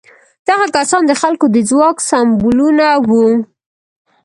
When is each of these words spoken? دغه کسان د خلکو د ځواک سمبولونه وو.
دغه 0.49 0.65
کسان 0.75 1.01
د 1.07 1.11
خلکو 1.21 1.45
د 1.55 1.57
ځواک 1.69 1.97
سمبولونه 2.09 2.85
وو. 3.07 3.27